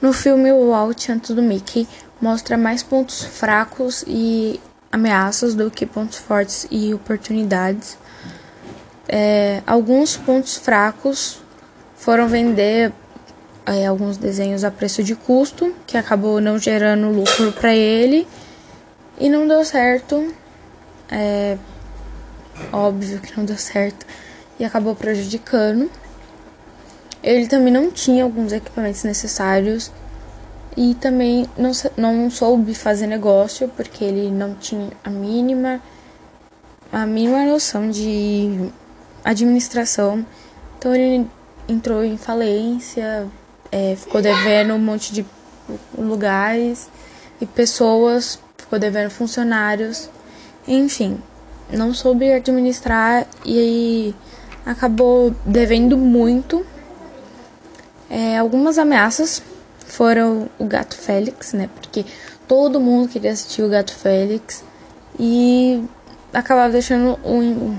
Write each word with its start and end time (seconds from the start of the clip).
No 0.00 0.12
filme, 0.12 0.50
o 0.50 0.70
Walt, 0.70 1.08
antes 1.10 1.34
do 1.34 1.42
Mickey, 1.42 1.86
mostra 2.20 2.56
mais 2.56 2.82
pontos 2.82 3.22
fracos 3.22 4.02
e 4.06 4.60
ameaças 4.90 5.54
do 5.54 5.70
que 5.70 5.84
pontos 5.86 6.18
fortes 6.18 6.66
e 6.70 6.92
oportunidades. 6.94 7.98
É, 9.08 9.62
alguns 9.66 10.16
pontos 10.16 10.56
fracos 10.56 11.40
foram 11.96 12.28
vender 12.28 12.92
é, 13.66 13.86
alguns 13.86 14.16
desenhos 14.16 14.64
a 14.64 14.70
preço 14.70 15.02
de 15.02 15.14
custo, 15.14 15.74
que 15.86 15.96
acabou 15.96 16.40
não 16.40 16.58
gerando 16.58 17.08
lucro 17.08 17.52
para 17.52 17.74
ele 17.74 18.26
e 19.18 19.28
não 19.28 19.46
deu 19.46 19.64
certo. 19.64 20.32
É 21.10 21.58
óbvio 22.72 23.20
que 23.20 23.36
não 23.36 23.44
deu 23.44 23.56
certo 23.56 24.06
e 24.58 24.64
acabou 24.64 24.94
prejudicando. 24.94 25.90
Ele 27.22 27.46
também 27.46 27.72
não 27.72 27.90
tinha 27.90 28.24
alguns 28.24 28.52
equipamentos 28.52 29.04
necessários 29.04 29.92
e 30.76 30.94
também 30.94 31.46
não, 31.56 31.72
não 31.96 32.30
soube 32.30 32.74
fazer 32.74 33.06
negócio 33.06 33.68
porque 33.76 34.04
ele 34.04 34.30
não 34.30 34.54
tinha 34.54 34.90
a 35.04 35.10
mínima 35.10 35.80
a 36.92 37.06
mínima 37.06 37.44
noção 37.44 37.88
de 37.90 38.70
administração. 39.24 40.24
Então 40.78 40.94
ele 40.94 41.26
entrou 41.68 42.02
em 42.04 42.16
falência, 42.16 43.28
é, 43.70 43.94
ficou 43.96 44.20
devendo 44.20 44.74
um 44.74 44.78
monte 44.78 45.12
de 45.12 45.24
lugares 45.96 46.88
e 47.40 47.46
pessoas, 47.46 48.40
ficou 48.56 48.78
devendo 48.78 49.10
funcionários, 49.10 50.10
enfim, 50.66 51.18
não 51.70 51.94
soube 51.94 52.32
administrar 52.32 53.26
e 53.44 54.14
acabou 54.66 55.34
devendo 55.44 55.96
muito. 55.96 56.66
É, 58.10 58.36
algumas 58.38 58.76
ameaças 58.76 59.40
foram 59.86 60.50
o 60.58 60.64
Gato 60.64 60.96
Félix, 60.96 61.52
né? 61.52 61.70
Porque 61.74 62.04
todo 62.48 62.80
mundo 62.80 63.08
queria 63.08 63.30
assistir 63.30 63.62
o 63.62 63.68
Gato 63.68 63.94
Félix 63.94 64.64
e 65.18 65.84
acabava 66.32 66.72
deixando 66.72 67.18
um, 67.24 67.78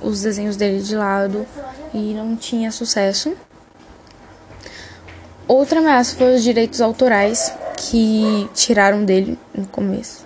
os 0.00 0.22
desenhos 0.22 0.56
dele 0.56 0.80
de 0.80 0.94
lado 0.94 1.44
e 1.92 2.14
não 2.14 2.36
tinha 2.36 2.70
sucesso. 2.70 3.34
Outra 5.48 5.80
ameaça 5.80 6.14
foi 6.14 6.34
os 6.36 6.42
direitos 6.42 6.80
autorais 6.80 7.52
que 7.76 8.48
tiraram 8.54 9.04
dele 9.04 9.38
no 9.54 9.66
começo, 9.66 10.24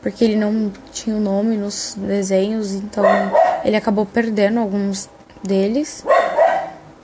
porque 0.00 0.24
ele 0.24 0.36
não 0.36 0.72
tinha 0.92 1.16
o 1.16 1.20
nome 1.20 1.56
nos 1.56 1.96
desenhos, 1.98 2.72
então 2.72 3.04
ele 3.64 3.76
acabou 3.76 4.06
perdendo 4.06 4.60
alguns 4.60 5.08
deles. 5.42 6.04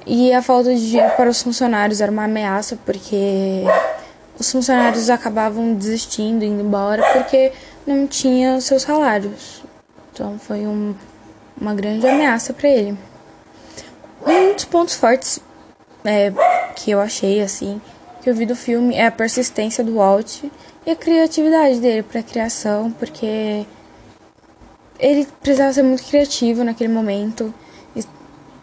E 0.07 0.33
a 0.33 0.41
falta 0.41 0.73
de 0.73 0.89
dinheiro 0.89 1.12
para 1.17 1.29
os 1.29 1.43
funcionários 1.43 2.01
era 2.01 2.12
uma 2.12 2.25
ameaça, 2.25 2.79
porque 2.87 3.65
os 4.39 4.51
funcionários 4.53 5.11
acabavam 5.11 5.75
desistindo, 5.75 6.45
indo 6.45 6.62
embora, 6.62 7.03
porque 7.12 7.53
não 7.85 8.07
tinha 8.07 8.61
seus 8.61 8.83
salários. 8.83 9.65
Então 10.12 10.39
foi 10.39 10.65
um, 10.65 10.95
uma 11.61 11.75
grande 11.75 12.07
ameaça 12.07 12.53
para 12.53 12.69
ele. 12.69 12.97
Um 14.25 14.55
dos 14.55 14.65
pontos 14.65 14.95
fortes 14.95 15.41
é, 16.05 16.33
que 16.77 16.93
eu 16.93 17.01
achei, 17.01 17.43
assim, 17.43 17.81
que 18.23 18.31
eu 18.31 18.34
vi 18.34 18.47
do 18.47 18.55
filme 18.55 18.95
é 18.95 19.07
a 19.07 19.11
persistência 19.11 19.83
do 19.83 19.97
Walt 19.97 20.45
e 20.87 20.91
a 20.91 20.95
criatividade 20.97 21.81
dele 21.81 22.05
para 22.05 22.23
criação, 22.23 22.93
porque 22.93 23.67
ele 25.01 25.27
precisava 25.41 25.73
ser 25.73 25.83
muito 25.83 26.05
criativo 26.05 26.62
naquele 26.62 26.93
momento 26.93 27.53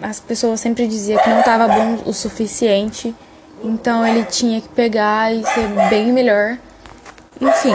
as 0.04 0.20
pessoas 0.20 0.60
sempre 0.60 0.86
diziam 0.86 1.18
que 1.24 1.30
não 1.30 1.40
estava 1.40 1.66
bom 1.66 2.04
o 2.06 2.14
suficiente, 2.14 3.16
então 3.64 4.06
ele 4.06 4.26
tinha 4.26 4.60
que 4.60 4.68
pegar 4.68 5.34
e 5.34 5.42
ser 5.46 5.66
bem 5.90 6.12
melhor. 6.12 6.58
Enfim, 7.40 7.74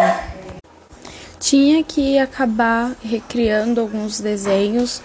tinha 1.40 1.82
que 1.82 2.18
acabar 2.18 2.92
recriando 3.02 3.80
alguns 3.80 4.20
desenhos 4.20 5.00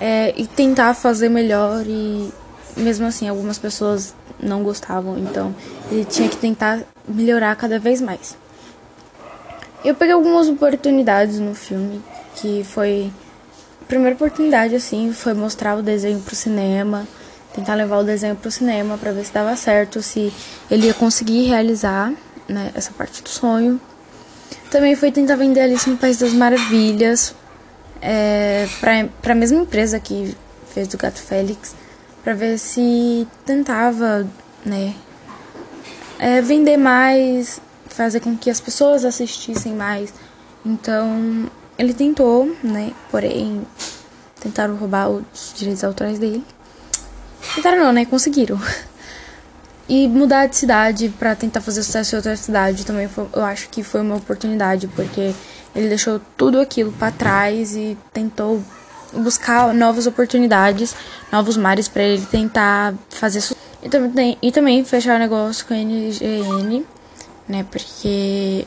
é, 0.00 0.32
e 0.36 0.46
tentar 0.46 0.94
fazer 0.94 1.28
melhor 1.28 1.84
e 1.86 2.32
mesmo 2.76 3.06
assim 3.06 3.28
algumas 3.28 3.58
pessoas 3.58 4.14
não 4.38 4.62
gostavam, 4.62 5.18
então 5.18 5.52
ele 5.90 6.04
tinha 6.04 6.28
que 6.28 6.36
tentar 6.36 6.80
melhorar 7.08 7.56
cada 7.56 7.80
vez 7.80 8.00
mais. 8.00 8.36
Eu 9.84 9.96
peguei 9.96 10.14
algumas 10.14 10.48
oportunidades 10.48 11.40
no 11.40 11.54
filme 11.54 12.00
que 12.36 12.62
foi 12.62 13.12
primeira 13.94 14.16
oportunidade, 14.16 14.74
assim, 14.74 15.12
foi 15.12 15.34
mostrar 15.34 15.76
o 15.76 15.82
desenho 15.82 16.20
pro 16.20 16.34
cinema, 16.34 17.06
tentar 17.54 17.74
levar 17.74 17.98
o 17.98 18.04
desenho 18.04 18.34
pro 18.34 18.50
cinema 18.50 18.98
para 18.98 19.12
ver 19.12 19.24
se 19.24 19.32
dava 19.32 19.54
certo, 19.56 20.02
se 20.02 20.32
ele 20.70 20.86
ia 20.86 20.94
conseguir 20.94 21.46
realizar 21.46 22.12
né, 22.48 22.72
essa 22.74 22.92
parte 22.92 23.22
do 23.22 23.28
sonho. 23.28 23.80
Também 24.70 24.96
foi 24.96 25.12
tentar 25.12 25.36
vender 25.36 25.60
Alice 25.60 25.88
no 25.88 25.96
País 25.96 26.18
das 26.18 26.32
Maravilhas 26.32 27.34
é, 28.02 28.66
para 28.80 29.32
a 29.32 29.36
mesma 29.36 29.60
empresa 29.60 30.00
que 30.00 30.36
fez 30.72 30.88
do 30.88 30.98
Gato 30.98 31.20
Félix, 31.20 31.76
para 32.24 32.34
ver 32.34 32.58
se 32.58 33.28
tentava 33.46 34.26
né, 34.64 34.94
é, 36.18 36.40
vender 36.40 36.76
mais, 36.76 37.60
fazer 37.86 38.18
com 38.18 38.36
que 38.36 38.50
as 38.50 38.60
pessoas 38.60 39.04
assistissem 39.04 39.74
mais. 39.74 40.12
Então, 40.66 41.48
ele 41.78 41.92
tentou, 41.92 42.54
né? 42.62 42.92
Porém, 43.10 43.66
tentaram 44.44 44.76
roubar 44.76 45.08
os 45.08 45.52
direitos 45.56 45.82
autorais 45.82 46.18
dele. 46.18 46.44
Tentaram 47.56 47.82
não, 47.82 47.92
né? 47.92 48.04
Conseguiram. 48.04 48.60
E 49.88 50.08
mudar 50.08 50.46
de 50.46 50.56
cidade 50.56 51.12
para 51.18 51.34
tentar 51.34 51.60
fazer 51.60 51.82
sucesso 51.82 52.14
em 52.14 52.16
outra 52.16 52.36
cidade 52.36 52.86
também 52.86 53.06
foi, 53.06 53.26
eu 53.34 53.44
acho 53.44 53.68
que 53.68 53.82
foi 53.82 54.00
uma 54.00 54.16
oportunidade, 54.16 54.86
porque 54.88 55.34
ele 55.74 55.88
deixou 55.88 56.20
tudo 56.38 56.58
aquilo 56.58 56.90
para 56.92 57.12
trás 57.12 57.76
e 57.76 57.98
tentou 58.12 58.62
buscar 59.12 59.74
novas 59.74 60.06
oportunidades, 60.06 60.94
novos 61.30 61.56
mares 61.56 61.86
para 61.86 62.02
ele 62.02 62.24
tentar 62.24 62.94
fazer 63.10 63.40
sucesso. 63.40 63.62
E 63.82 63.88
também, 63.90 64.38
e 64.40 64.50
também 64.50 64.82
fechar 64.84 65.16
o 65.16 65.18
negócio 65.18 65.66
com 65.66 65.74
a 65.74 65.76
NGN, 65.76 66.86
né? 67.46 67.66
Porque 67.70 68.66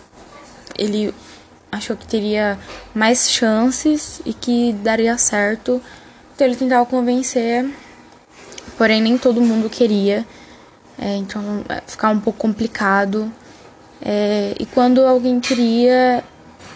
ele 0.78 1.12
achou 1.72 1.96
que 1.96 2.08
teria 2.08 2.58
mais 2.94 3.30
chances 3.30 4.22
e 4.26 4.34
que 4.34 4.74
daria 4.74 5.18
certo. 5.18 5.82
Então 6.36 6.48
ele 6.48 6.56
tentava 6.56 6.86
convencer, 6.86 7.70
porém 8.78 9.02
nem 9.02 9.18
todo 9.18 9.42
mundo 9.42 9.70
queria. 9.70 10.26
É, 11.00 11.16
então 11.16 11.42
ficava 11.86 12.14
um 12.14 12.20
pouco 12.20 12.40
complicado. 12.40 13.32
É, 14.02 14.56
e 14.60 14.66
quando 14.66 15.06
alguém 15.06 15.40
queria, 15.40 16.24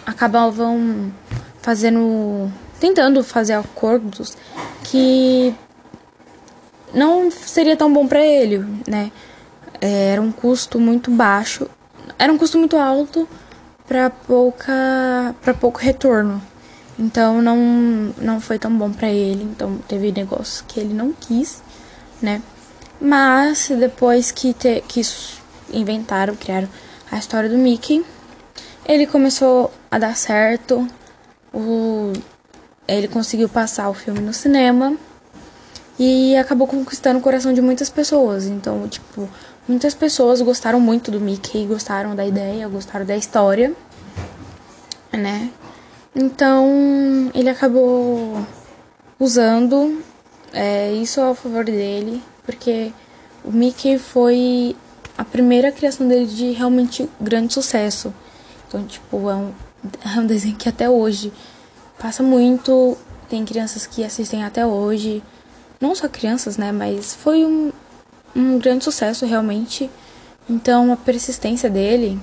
acabavam 0.04 1.12
fazendo. 1.60 2.50
tentando 2.80 3.22
fazer 3.22 3.54
acordos 3.54 4.36
que 4.84 5.54
não 6.92 7.30
seria 7.30 7.76
tão 7.76 7.92
bom 7.92 8.06
para 8.06 8.24
ele, 8.24 8.58
né? 8.86 9.10
É, 9.80 10.10
era 10.10 10.22
um 10.22 10.30
custo 10.30 10.78
muito 10.78 11.10
baixo, 11.10 11.68
era 12.18 12.32
um 12.32 12.38
custo 12.38 12.58
muito 12.58 12.76
alto 12.76 13.28
para 13.86 14.10
pouca 14.10 15.34
para 15.42 15.54
pouco 15.54 15.78
retorno. 15.78 16.42
Então 16.98 17.40
não 17.40 17.56
não 18.18 18.40
foi 18.40 18.58
tão 18.58 18.76
bom 18.76 18.92
para 18.92 19.08
ele, 19.08 19.44
então 19.44 19.78
teve 19.88 20.12
negócios 20.12 20.62
que 20.66 20.80
ele 20.80 20.94
não 20.94 21.12
quis, 21.12 21.62
né? 22.20 22.42
Mas 23.00 23.68
depois 23.68 24.30
que 24.30 24.52
te, 24.54 24.82
que 24.86 25.02
inventaram, 25.72 26.36
criaram 26.36 26.68
a 27.10 27.18
história 27.18 27.48
do 27.48 27.58
Mickey, 27.58 28.04
ele 28.86 29.06
começou 29.06 29.72
a 29.90 29.98
dar 29.98 30.16
certo. 30.16 30.86
O 31.52 32.12
ele 32.86 33.08
conseguiu 33.08 33.48
passar 33.48 33.88
o 33.88 33.94
filme 33.94 34.20
no 34.20 34.32
cinema 34.32 34.96
e 35.98 36.36
acabou 36.36 36.66
conquistando 36.66 37.18
o 37.18 37.22
coração 37.22 37.52
de 37.52 37.60
muitas 37.60 37.88
pessoas. 37.88 38.46
Então, 38.46 38.88
tipo, 38.88 39.28
Muitas 39.68 39.94
pessoas 39.94 40.40
gostaram 40.40 40.80
muito 40.80 41.10
do 41.10 41.20
Mickey, 41.20 41.66
gostaram 41.66 42.16
da 42.16 42.26
ideia, 42.26 42.66
gostaram 42.66 43.06
da 43.06 43.16
história, 43.16 43.72
né? 45.12 45.50
Então 46.14 47.30
ele 47.32 47.48
acabou 47.48 48.44
usando 49.20 50.02
é, 50.52 50.92
isso 50.94 51.20
a 51.20 51.32
favor 51.34 51.64
dele, 51.64 52.20
porque 52.44 52.92
o 53.44 53.52
Mickey 53.52 53.98
foi 53.98 54.76
a 55.16 55.24
primeira 55.24 55.70
criação 55.70 56.08
dele 56.08 56.26
de 56.26 56.50
realmente 56.50 57.08
grande 57.20 57.54
sucesso. 57.54 58.12
Então, 58.66 58.84
tipo, 58.84 59.30
é 59.30 59.34
um, 59.36 59.52
é 60.04 60.18
um 60.18 60.26
desenho 60.26 60.56
que 60.56 60.68
até 60.68 60.90
hoje 60.90 61.32
passa 62.00 62.20
muito, 62.22 62.96
tem 63.28 63.44
crianças 63.44 63.86
que 63.86 64.02
assistem 64.02 64.42
até 64.42 64.66
hoje. 64.66 65.22
Não 65.80 65.94
só 65.94 66.08
crianças, 66.08 66.56
né? 66.56 66.72
Mas 66.72 67.14
foi 67.14 67.44
um, 67.44 67.72
um 68.34 68.58
grande 68.58 68.84
sucesso 68.84 69.26
realmente. 69.26 69.90
Então 70.48 70.92
a 70.92 70.96
persistência 70.96 71.70
dele 71.70 72.18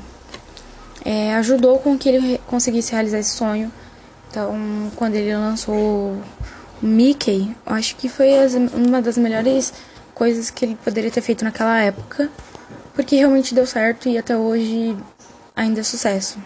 é, 1.06 1.36
ajudou 1.36 1.80
com 1.80 1.98
que 1.98 2.10
ele 2.10 2.42
conseguisse 2.48 2.92
realizar 2.92 3.20
esse 3.20 3.32
sonho. 3.32 3.72
Então 4.30 4.56
quando 4.96 5.16
ele 5.16 5.36
lançou 5.36 5.76
o 5.76 6.22
Mickey, 6.82 7.56
acho 7.66 7.96
que 7.96 8.08
foi 8.08 8.38
as, 8.38 8.54
uma 8.54 9.02
das 9.02 9.18
melhores 9.18 9.74
coisas 10.14 10.50
que 10.50 10.66
ele 10.66 10.78
poderia 10.84 11.12
ter 11.12 11.22
feito 11.22 11.44
naquela 11.46 11.80
época, 11.80 12.30
porque 12.94 13.16
realmente 13.16 13.56
deu 13.56 13.66
certo 13.66 14.10
e 14.10 14.18
até 14.18 14.36
hoje 14.38 14.96
ainda 15.56 15.80
é 15.80 15.84
sucesso. 15.84 16.38